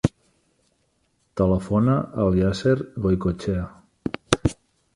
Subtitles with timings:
[1.41, 2.75] Telefona al Yasser
[3.07, 3.69] Goicoechea.